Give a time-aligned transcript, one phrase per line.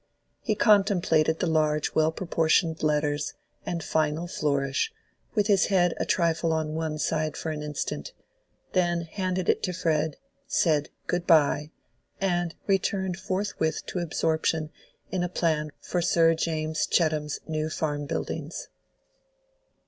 [0.41, 3.35] He contemplated the large well proportioned letters
[3.67, 4.91] and final flourish,
[5.35, 8.11] with his head a trifle on one side for an instant,
[8.73, 10.17] then handed it to Fred,
[10.47, 11.69] said "Good by,"
[12.19, 14.71] and returned forthwith to his absorption
[15.11, 18.69] in a plan for Sir James Chettam's new farm buildings.